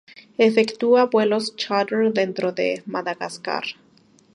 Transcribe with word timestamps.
Efectúa 0.47 1.05
vuelos 1.13 1.45
chárter 1.61 2.03
dentro 2.19 2.47
de 2.59 2.67
Madagascar. 2.93 3.63